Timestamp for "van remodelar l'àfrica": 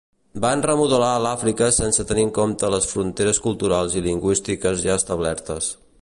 0.43-1.67